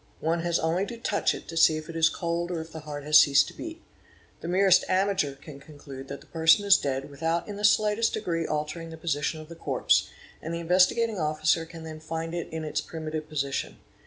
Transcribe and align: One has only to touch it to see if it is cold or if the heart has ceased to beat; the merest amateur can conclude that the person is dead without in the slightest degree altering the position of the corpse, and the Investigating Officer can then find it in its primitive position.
One 0.19 0.39
has 0.39 0.57
only 0.57 0.87
to 0.87 0.97
touch 0.97 1.35
it 1.35 1.47
to 1.47 1.55
see 1.55 1.77
if 1.77 1.87
it 1.87 1.95
is 1.95 2.09
cold 2.09 2.49
or 2.49 2.59
if 2.59 2.71
the 2.71 2.79
heart 2.79 3.03
has 3.03 3.19
ceased 3.19 3.47
to 3.49 3.53
beat; 3.53 3.83
the 4.39 4.47
merest 4.47 4.83
amateur 4.89 5.35
can 5.35 5.59
conclude 5.59 6.07
that 6.07 6.21
the 6.21 6.25
person 6.25 6.65
is 6.65 6.75
dead 6.75 7.11
without 7.11 7.47
in 7.47 7.55
the 7.55 7.63
slightest 7.63 8.15
degree 8.15 8.47
altering 8.47 8.89
the 8.89 8.97
position 8.97 9.39
of 9.41 9.47
the 9.47 9.53
corpse, 9.53 10.09
and 10.41 10.55
the 10.55 10.59
Investigating 10.59 11.19
Officer 11.19 11.67
can 11.67 11.83
then 11.83 11.99
find 11.99 12.33
it 12.33 12.47
in 12.51 12.63
its 12.63 12.81
primitive 12.81 13.29
position. 13.29 13.77